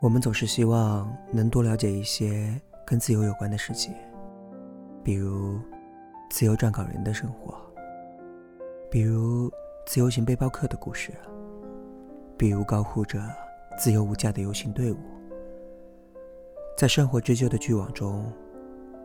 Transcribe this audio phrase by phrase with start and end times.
[0.00, 3.94] 我们总是希望能多了解一些跟自由有关的事情，
[5.04, 5.60] 比如
[6.30, 7.54] 自由撰稿人的生活，
[8.90, 9.52] 比如
[9.84, 11.12] 自由行背包客的故事，
[12.38, 13.22] 比如高呼着
[13.76, 14.96] 自由无价的游行队伍。
[16.78, 18.24] 在生活织就的巨网中，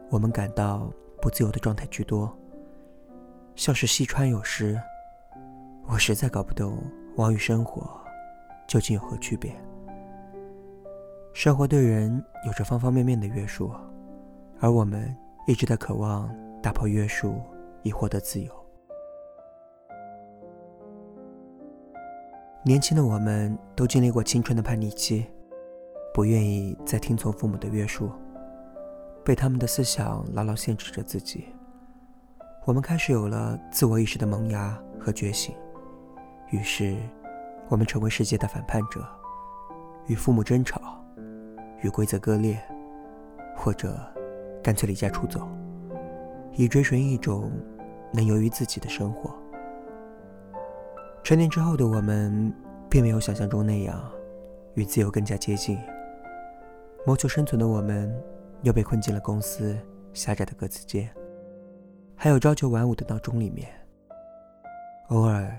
[0.09, 0.89] 我们感到
[1.21, 2.33] 不自由的状态居多，
[3.57, 4.79] 像是西川有诗。
[5.87, 6.81] 我实在搞不懂
[7.17, 7.85] 网与生活
[8.65, 9.53] 究竟有何区别。
[11.35, 13.69] 生活对人有着方方面面的约束，
[14.61, 15.13] 而我们
[15.45, 17.41] 一直在渴望打破约束
[17.83, 18.49] 以获得自由。
[22.63, 25.25] 年轻的我们都经历过青春的叛逆期，
[26.13, 28.09] 不愿意再听从父母的约束，
[29.21, 31.49] 被他们的思想牢牢限制着自己。
[32.63, 35.53] 我们开始有了自我意识的萌芽和觉醒。
[36.51, 36.95] 于是，
[37.67, 39.05] 我们成为世界的反叛者，
[40.07, 40.97] 与父母争吵，
[41.85, 42.59] 与规则割裂，
[43.55, 43.95] 或者
[44.63, 45.47] 干脆离家出走，
[46.53, 47.51] 以追寻一种
[48.11, 49.31] 能由于自己的生活。
[51.23, 52.51] 成年之后的我们，
[52.89, 54.11] 并没有想象中那样
[54.73, 55.77] 与自由更加接近。
[57.05, 58.11] 谋求生存的我们，
[58.63, 59.77] 又被困进了公司
[60.11, 61.07] 狭窄的格子间，
[62.15, 63.69] 还有朝九晚五的闹钟里面。
[65.09, 65.55] 偶尔。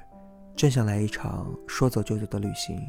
[0.57, 2.81] 真想来一场说走就走的旅行，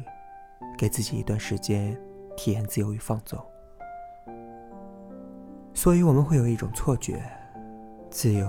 [0.78, 1.94] 给自己一段时间
[2.38, 3.38] 体验自由与放纵。
[5.74, 7.20] 所以我们会有一种错觉，
[8.08, 8.48] 自由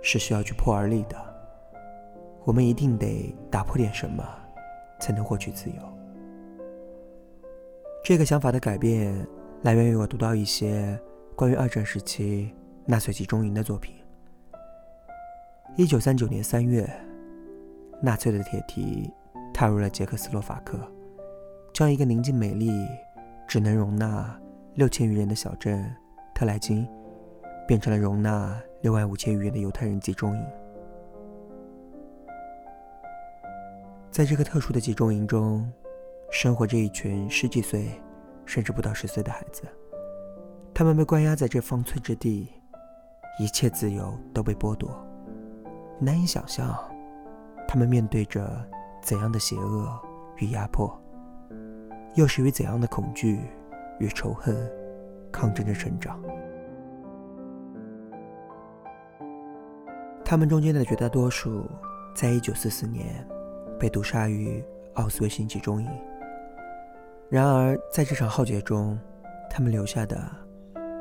[0.00, 1.16] 是需要去破而立的。
[2.44, 4.22] 我们一定得打破点什么，
[5.00, 5.76] 才能获取自由。
[8.04, 9.26] 这个想法的改变
[9.62, 10.96] 来源于我读到一些
[11.34, 13.96] 关于二战时期纳粹集中营的作品。
[15.76, 16.88] 一九三九年三月。
[18.00, 19.12] 纳粹的铁蹄
[19.52, 20.78] 踏入了捷克斯洛伐克，
[21.78, 22.72] 将一个宁静美丽、
[23.46, 24.36] 只能容纳
[24.74, 25.88] 六千余人的小镇
[26.34, 26.84] 特莱金，
[27.68, 30.44] 变成了容纳六万五千余人的犹太人集中营。
[34.10, 35.72] 在这个特殊的集中营中，
[36.32, 37.92] 生活着一群十几岁
[38.44, 39.62] 甚至不到十岁的孩子，
[40.74, 42.52] 他们被关押在这方寸之地，
[43.38, 44.90] 一切自由都被剥夺，
[46.00, 46.76] 难以想象。
[47.68, 48.68] 他们面对着
[49.00, 49.96] 怎样的邪恶
[50.38, 51.00] 与压迫，
[52.18, 53.38] 又是与怎样的恐惧
[54.00, 54.52] 与仇恨
[55.30, 56.20] 抗争着成长？
[60.24, 61.64] 他们中间的绝大多数，
[62.16, 63.24] 在一九四四年
[63.78, 64.60] 被毒杀于
[64.94, 65.88] 奥斯维辛集中营。
[67.30, 68.98] 然而，在这场浩劫中，
[69.48, 70.20] 他们留下的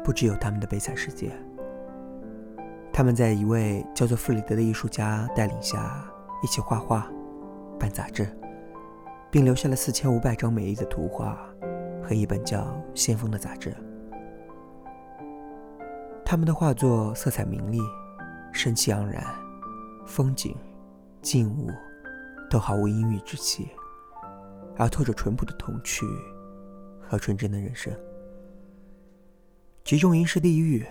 [0.03, 1.31] 不只有他们的悲惨世界。
[2.93, 6.05] 他们在一位叫做弗里德的艺术家带领下。
[6.43, 7.11] 一起画画、
[7.79, 8.29] 办杂志，
[9.31, 11.37] 并留下了四千五百张美丽的图画
[12.01, 12.61] 和一本叫
[12.93, 13.75] 《先锋》的杂志。
[16.25, 17.79] 他们的画作色彩明丽、
[18.51, 19.23] 生气盎然，
[20.05, 20.55] 风景、
[21.21, 21.69] 静物
[22.49, 23.69] 都毫无阴郁之气，
[24.77, 26.05] 而透着淳朴的童趣
[26.99, 27.93] 和纯真的人生。
[29.83, 30.85] 集中营是地狱，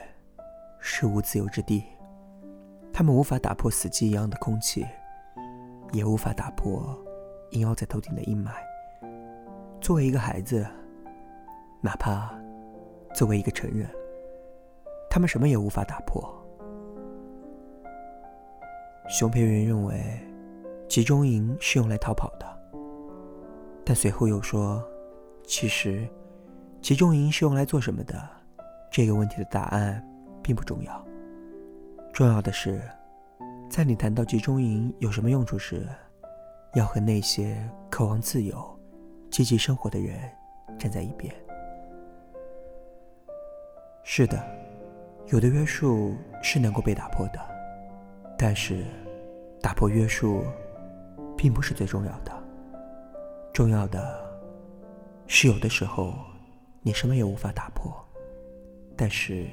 [0.80, 1.84] 是无自由之地。
[2.92, 4.86] 他们无法打破死寂一样的空气。
[5.92, 6.98] 也无法打破
[7.50, 8.50] 萦绕在头顶的阴霾。
[9.80, 10.66] 作为一个孩子，
[11.80, 12.34] 哪怕
[13.14, 13.88] 作为一个成人，
[15.08, 16.32] 他们什么也无法打破。
[19.08, 20.02] 熊培云认为，
[20.88, 22.46] 集中营是用来逃跑的，
[23.84, 24.82] 但随后又说，
[25.44, 26.08] 其实，
[26.80, 28.20] 集中营是用来做什么的？
[28.90, 30.04] 这个问题的答案
[30.42, 31.06] 并不重要，
[32.12, 32.80] 重要的是。
[33.68, 35.86] 在你谈到集中营有什么用处时，
[36.74, 37.56] 要和那些
[37.90, 38.78] 渴望自由、
[39.30, 40.18] 积极生活的人
[40.78, 41.34] 站在一边。
[44.04, 44.44] 是的，
[45.28, 47.40] 有的约束是能够被打破的，
[48.38, 48.84] 但是
[49.60, 50.44] 打破约束
[51.36, 52.32] 并不是最重要的。
[53.52, 54.20] 重要的
[55.26, 56.14] 是，有的时候
[56.82, 57.92] 你什么也无法打破，
[58.94, 59.46] 但是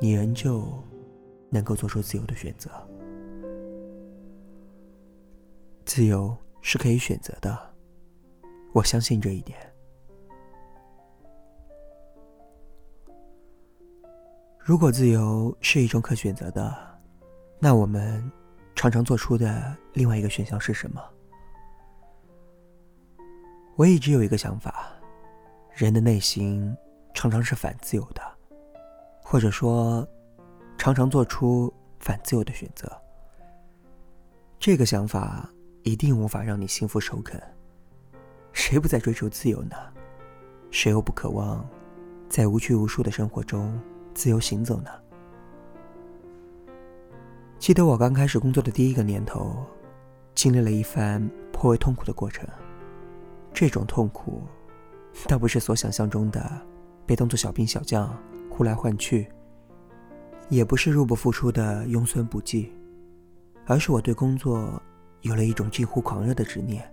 [0.00, 0.68] 你仍旧
[1.48, 2.70] 能够做出自由的选择。
[5.84, 7.74] 自由是可以选择的，
[8.72, 9.58] 我相信这一点。
[14.58, 16.74] 如果自由是一种可选择的，
[17.58, 18.30] 那我们
[18.74, 21.02] 常常做出的另外一个选项是什么？
[23.76, 24.90] 我一直有一个想法：
[25.74, 26.74] 人的内心
[27.12, 28.22] 常常是反自由的，
[29.22, 30.08] 或者说，
[30.78, 32.90] 常常做出反自由的选择。
[34.58, 35.46] 这个想法。
[35.84, 37.40] 一定无法让你心服首肯。
[38.52, 39.76] 谁不在追求自由呢？
[40.70, 41.64] 谁又不渴望
[42.26, 43.78] 在无拘无束的生活中
[44.14, 44.90] 自由行走呢？
[47.58, 49.62] 记得我刚开始工作的第一个年头，
[50.34, 52.48] 经历了一番颇为痛苦的过程。
[53.52, 54.42] 这种痛苦，
[55.28, 56.66] 倒不是所想象中的
[57.04, 58.18] 被当作小兵小将
[58.50, 59.28] 呼来唤去，
[60.48, 62.72] 也不是入不敷出的庸孙补剂，
[63.66, 64.82] 而是我对工作
[65.24, 66.86] 有了一种近乎狂热的执念。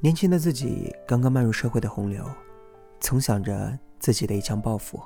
[0.00, 2.24] 年轻的自己刚刚迈入社会的洪流，
[2.98, 4.98] 总想着自己的一腔抱负，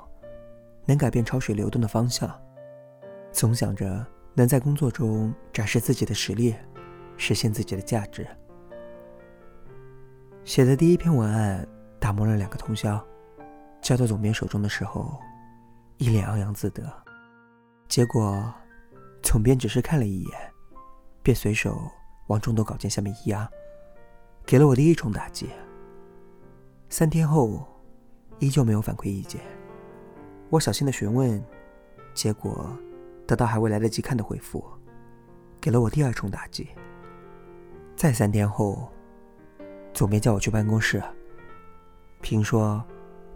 [0.85, 2.33] 能改变潮水流动的方向。
[3.33, 6.55] 总想着能在工作中展示自己的实力，
[7.17, 8.25] 实现自己的价值。
[10.45, 11.67] 写的第一篇文案
[11.99, 13.05] 打磨了两个通宵，
[13.81, 15.19] 交到总编手中的时候，
[15.97, 16.81] 一脸洋洋自得。
[17.89, 18.53] 结果，
[19.21, 20.50] 总编只是看了一眼，
[21.23, 21.89] 便随手
[22.27, 23.49] 往众多稿件下面一压，
[24.45, 25.49] 给了我第一重打击。
[26.89, 27.65] 三天后，
[28.39, 29.41] 依旧没有反馈意见。
[30.49, 31.43] 我小心的询问，
[32.13, 32.75] 结果。
[33.27, 34.61] 得到还未来得及看的回复，
[35.61, 36.67] 给了我第二重打击。
[37.95, 38.91] 再三天后，
[39.93, 41.01] 总编叫我去办公室，
[42.19, 42.83] 评说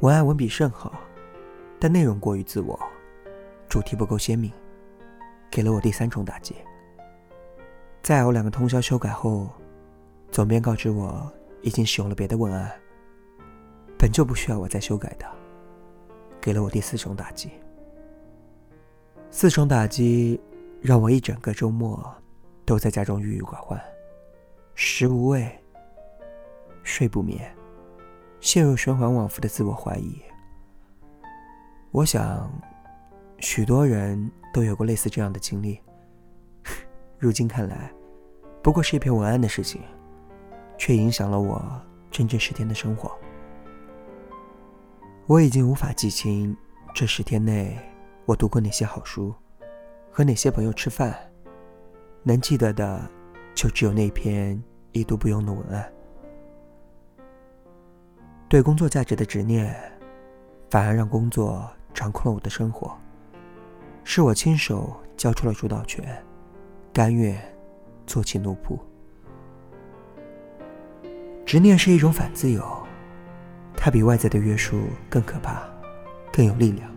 [0.01, 0.99] 文案文笔甚好，
[1.79, 2.77] 但内容过于自我，
[3.69, 4.51] 主题不够鲜明，
[5.49, 6.55] 给了我第三重打击。
[8.05, 9.49] 再熬两个通宵修改后，
[10.29, 11.27] 总编告知我
[11.63, 12.71] 已经使用了别的文案，
[13.97, 15.25] 本就不需要我再修改的，
[16.39, 17.49] 给了我第四重打击。
[19.31, 20.39] 四重打击
[20.83, 21.99] 让我一整个周末
[22.63, 23.81] 都在家中郁郁寡欢，
[24.75, 25.49] 食无味，
[26.83, 27.51] 睡不眠，
[28.39, 30.21] 陷入循环往复的自我怀疑。
[31.89, 32.53] 我想，
[33.39, 35.79] 许多人都有过类似这样的经历。
[37.17, 37.91] 如今看来，
[38.61, 39.81] 不过是一篇文案的事情，
[40.77, 41.63] 却影响了我
[42.11, 43.11] 整整十天的生活。
[45.27, 46.55] 我已经无法记清
[46.93, 47.77] 这十天内。
[48.25, 49.33] 我读过哪些好书，
[50.11, 51.15] 和哪些朋友吃饭，
[52.23, 52.99] 能记得的
[53.53, 54.59] 就只有那篇
[54.93, 55.93] 已读不用的文案。
[58.49, 59.75] 对工作价值的执念，
[60.71, 62.97] 反而让工作掌控了我的生活，
[64.03, 66.03] 是我亲手交出了主导权，
[66.95, 67.37] 甘愿
[68.07, 68.79] 做起奴仆。
[71.45, 72.65] 执念是一种反自由，
[73.75, 75.67] 它比外在的约束更可怕，
[76.31, 76.89] 更有力量。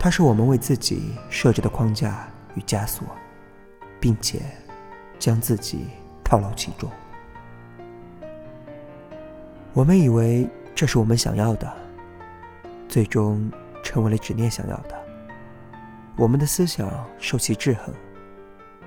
[0.00, 3.06] 它是我们为自己设置的框架与枷锁，
[4.00, 4.40] 并且
[5.16, 5.86] 将自己
[6.24, 6.90] 套牢其中。
[9.74, 10.44] 我们以为
[10.74, 11.72] 这是我们想要的，
[12.88, 13.48] 最终
[13.84, 15.00] 成为了执念想要的。
[16.16, 17.94] 我们的思想受其制衡，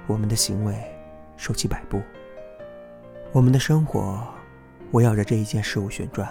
[0.08, 0.76] 我们的行为
[1.38, 2.02] 受其摆布，
[3.32, 4.28] 我们的生活
[4.92, 6.30] 围绕着这一件事物旋转，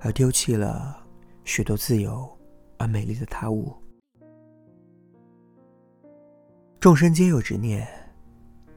[0.00, 0.96] 而丢弃了
[1.44, 2.30] 许多自由。
[2.78, 3.74] 而美丽的他物，
[6.78, 7.88] 众生皆有执念。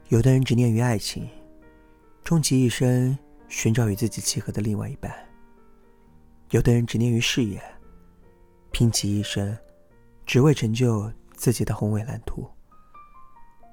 [0.07, 1.27] 有的人执念于爱情，
[2.24, 3.19] 终其一生
[3.50, 5.12] 寻找与自己契合的另外一半；
[6.51, 7.62] 有的人执念于事业，
[8.71, 9.53] 拼其一生
[10.25, 12.50] 只为成就自己的宏伟蓝图；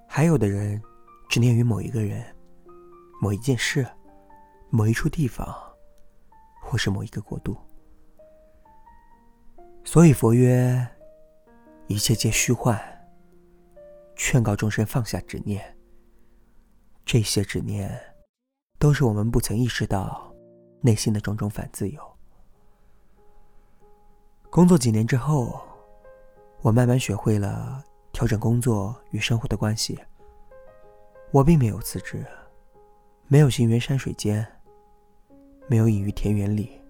[0.07, 0.81] 还有的人
[1.29, 2.25] 执念于某一个人、
[3.21, 3.87] 某一件事、
[4.71, 5.47] 某一处地方，
[6.63, 7.57] 或是某一个国度。
[9.85, 10.87] 所以佛曰
[11.87, 12.81] ：“一切皆虚幻。”
[14.17, 15.77] 劝告众生放下执念。
[17.05, 18.01] 这些执念，
[18.79, 20.35] 都是我们不曾意识到
[20.81, 22.01] 内心的种种反自由。
[24.51, 25.61] 工作几年之后，
[26.63, 27.85] 我慢慢学会了
[28.17, 29.99] 调整工作与生活的关系。
[31.33, 32.25] 我并没有辞职，
[33.29, 34.47] 没有行于山水间，
[35.67, 36.81] 没有隐于田园里，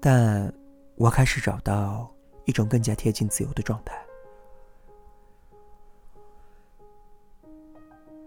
[0.00, 0.50] 但。
[0.96, 2.12] 我开始找到
[2.44, 3.96] 一种更加贴近自由的状态。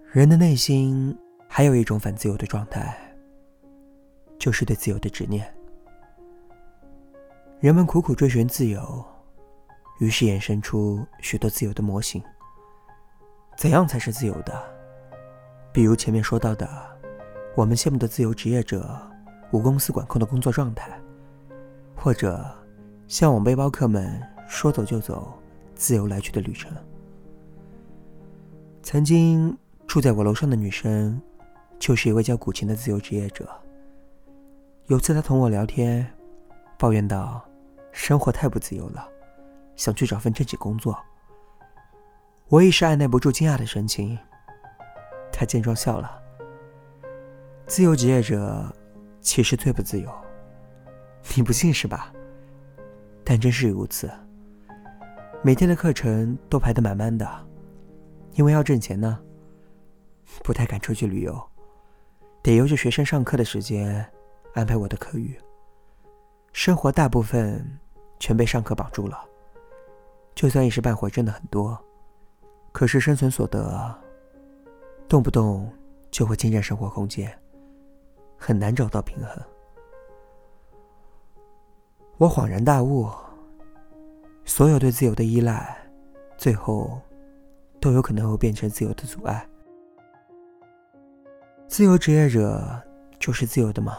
[0.09, 1.13] 人的内心
[1.49, 2.97] 还有一种反自由的状态，
[4.39, 5.53] 就是对自由的执念。
[7.59, 9.05] 人们苦苦追寻自由，
[10.01, 12.21] 于是衍生出许多自由的模型。
[13.55, 14.59] 怎样才是自由的？
[15.71, 16.67] 比如前面说到的，
[17.55, 18.99] 我们羡慕的自由职业者
[19.51, 20.99] 无公司管控的工作状态，
[21.95, 22.43] 或者。
[23.07, 24.17] 向往背包客们
[24.47, 25.37] 说走就走、
[25.75, 26.71] 自由来去的旅程。
[28.81, 29.53] 曾经
[29.85, 31.21] 住在我楼上的女生，
[31.77, 33.49] 就是一位叫古琴的自由职业者。
[34.85, 36.09] 有次她同我聊天，
[36.79, 37.43] 抱怨道
[37.91, 39.05] ：“生活太不自由了，
[39.75, 40.97] 想去找份正经工作。”
[42.49, 44.17] 我一时按耐不住惊讶的神情。
[45.31, 46.21] 他见状笑了
[47.65, 48.71] ：“自由职业者
[49.21, 50.11] 其实最不自由，
[51.35, 52.11] 你不信是吧？
[53.23, 54.11] 但真是如此。
[55.41, 57.27] 每天的课程都排得满满的，
[58.33, 59.19] 因为要挣钱呢。
[60.43, 61.41] 不太敢出去旅游，
[62.43, 64.05] 得由着学生上课的时间
[64.53, 65.35] 安排我的课余。
[66.53, 67.79] 生活大部分
[68.19, 69.25] 全被上课绑住了。
[70.33, 71.77] 就算一时半会挣的很多，
[72.71, 73.95] 可是生存所得
[75.07, 75.71] 动不动
[76.09, 77.31] 就会侵占生活空间，
[78.37, 79.43] 很难找到平衡。
[82.17, 83.09] 我恍然大悟，
[84.45, 85.77] 所有对自由的依赖，
[86.37, 86.99] 最后
[87.79, 89.47] 都有可能会变成自由的阻碍。
[91.67, 92.81] 自由职业者
[93.19, 93.97] 就是自由的吗？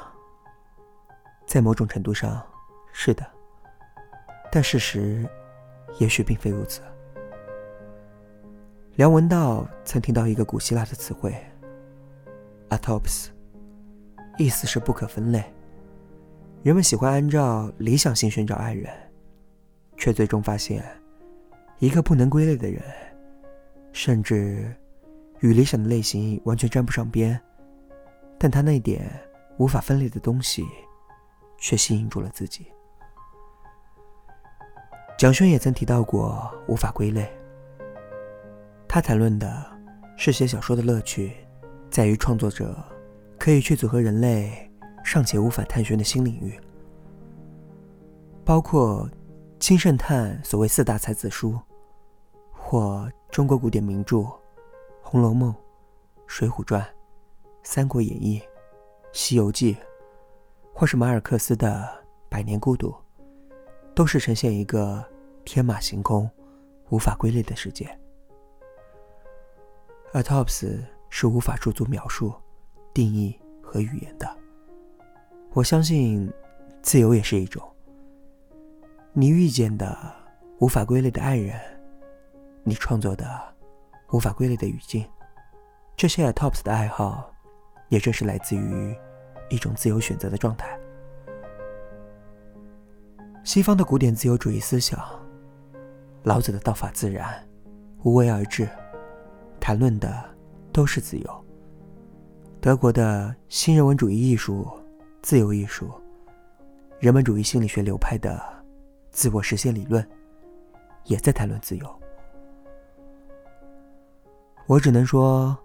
[1.47, 2.41] 在某种程度上，
[2.93, 3.25] 是的。
[4.51, 5.29] 但事实，
[5.99, 6.81] 也许并非如此。
[8.97, 11.35] 梁文道曾听到一个古希腊的词汇
[12.69, 13.29] “atopos”，
[14.39, 15.43] 意思是不可分类。
[16.63, 18.93] 人们喜欢按照理想性寻找爱人，
[19.97, 20.85] 却最终发现，
[21.79, 22.83] 一个不能归类的人，
[23.93, 24.75] 甚至
[25.41, 27.41] 与理想的类型完全沾不上边。
[28.39, 29.11] 但他那点
[29.57, 30.65] 无法分类的东西，
[31.59, 32.67] 却吸引住了自己。
[35.23, 37.33] 蒋勋也曾提到过无法归类。
[38.89, 39.65] 他谈论的
[40.17, 41.33] 是写小说的乐趣，
[41.89, 42.77] 在于创作者
[43.39, 44.69] 可以去组合人类
[45.05, 46.61] 尚且无法探寻的新领域，
[48.45, 49.09] 包括
[49.61, 51.57] 金圣叹所谓四大才子书，
[52.51, 54.17] 或中国古典名著
[55.03, 55.53] 《红楼梦》
[56.27, 56.83] 《水浒传》。
[57.63, 58.41] 《三国演义》
[59.13, 59.75] 《西游记》，
[60.75, 61.89] 或是马尔克斯的
[62.29, 62.89] 《百年孤独》，
[63.95, 65.05] 都是呈现一个
[65.45, 66.31] 天马行空、
[66.91, 67.89] 无法归类的世界。
[70.13, 70.79] 而 Tops
[71.11, 72.35] 是无法驻足描述、
[72.93, 74.29] 定义和语言的。
[75.53, 76.33] 我相信，
[76.83, 77.63] 自由也是一种。
[79.13, 79.97] 你遇见的
[80.59, 81.61] 无法归类的爱人，
[82.63, 83.55] 你创作的
[84.11, 85.07] 无法归类的语境，
[85.97, 87.29] 这些 ATOPS 的爱好。
[87.89, 88.97] 也正是来自于
[89.51, 90.81] 一种自由选择的状态。
[93.45, 94.99] 西方的古典自由主义思想，
[96.23, 97.47] 老子的“道法自然，
[98.03, 98.69] 无为而治”，
[99.61, 100.25] 谈论的
[100.73, 101.45] 都是自由。
[102.61, 104.67] 德国的新人文主义艺术、
[105.21, 105.91] 自由艺术，
[107.01, 108.41] 人本主义心理学流派的
[109.11, 110.07] 自我实现理论，
[111.05, 112.01] 也在谈论自由。
[114.67, 115.57] 我只能说，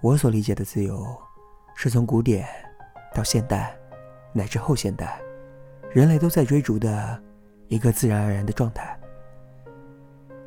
[0.00, 1.04] 我所理解的自由。
[1.76, 2.46] 是从古典
[3.12, 3.76] 到现代，
[4.32, 5.20] 乃至后现代，
[5.90, 7.20] 人类都在追逐的
[7.66, 8.96] 一个自然而然的状态。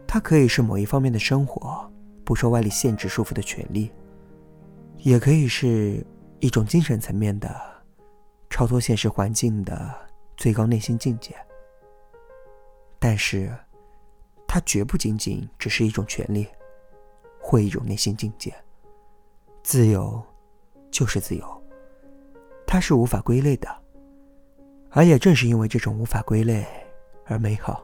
[0.08, 1.92] 它可以是某一方面的生活
[2.24, 3.92] 不受外力限制束缚的权利，
[4.98, 6.04] 也可以是
[6.40, 7.54] 一种精神层面的
[8.50, 9.94] 超脱现实环境的
[10.38, 11.36] 最高内心境界。
[12.98, 13.54] 但是，
[14.48, 16.48] 它绝不仅仅只是一种权利，
[17.40, 18.56] 或一种内心境界。
[19.62, 20.24] 自由。
[20.90, 21.64] 就是自由，
[22.66, 23.68] 它是无法归类的，
[24.90, 26.66] 而也正是因为这种无法归类
[27.26, 27.84] 而美好。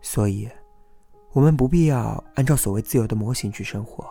[0.00, 0.48] 所以，
[1.32, 4.08] 我们不必要按照所谓自由的模型去生活，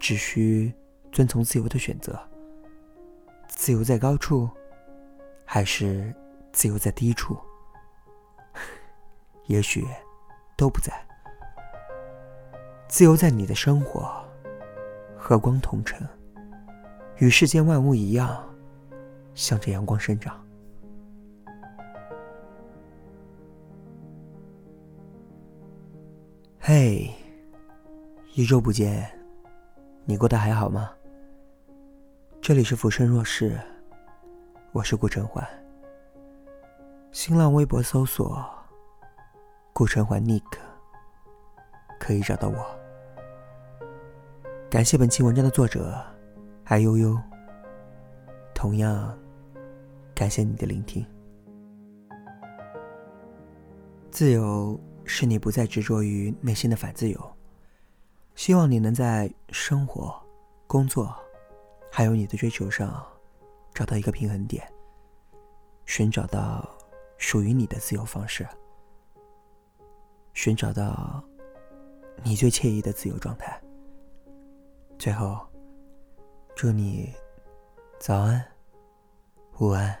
[0.00, 0.72] 只需
[1.12, 2.18] 遵从自由的选择。
[3.46, 4.48] 自由在高处，
[5.44, 6.14] 还是
[6.52, 7.36] 自由在低处？
[9.46, 9.86] 也许
[10.56, 10.92] 都不在。
[12.88, 14.24] 自由在你的生活，
[15.16, 16.06] 和光同尘。
[17.18, 18.48] 与世间万物一样，
[19.34, 20.42] 向着阳光生长。
[26.70, 27.10] 嘿，
[28.34, 29.10] 一周不见，
[30.04, 30.90] 你过得还好吗？
[32.42, 33.58] 这里是浮生若世，
[34.72, 35.42] 我是顾晨环。
[37.10, 38.46] 新浪微博搜索
[39.72, 40.42] “顾晨环 Nick”，
[41.98, 42.66] 可以找到我。
[44.68, 45.98] 感谢本期文章的作者。
[46.64, 47.18] 爱悠悠，
[48.52, 49.18] 同样
[50.14, 51.02] 感谢你的聆听。
[54.10, 57.36] 自由是你不再执着于内心的反自由。
[58.36, 60.22] 希望你能在生活、
[60.68, 61.12] 工作，
[61.90, 63.04] 还有你的追求上，
[63.74, 64.70] 找到一个平衡点，
[65.86, 66.68] 寻找到
[67.16, 68.46] 属于你的自由方式，
[70.34, 71.20] 寻找到
[72.22, 73.60] 你最惬意的自由状态。
[74.98, 75.38] 最后。
[76.60, 77.14] 祝你
[78.00, 78.44] 早安、
[79.60, 79.96] 午安、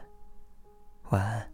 [1.10, 1.47] 晚安。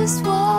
[0.00, 0.49] just what?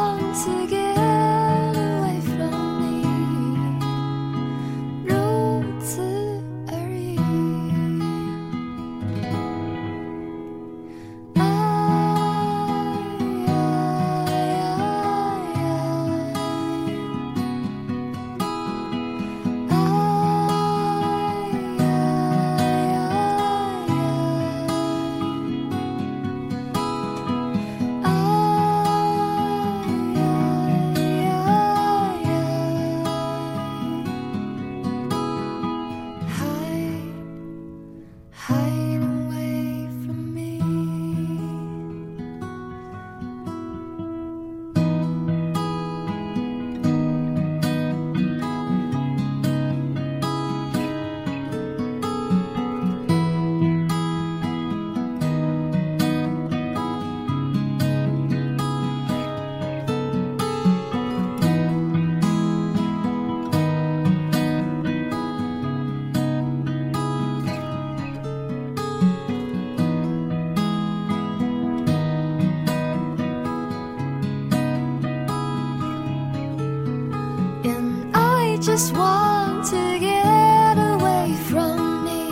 [78.62, 82.30] just want to get away from me,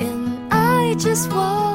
[0.00, 1.73] and I just want.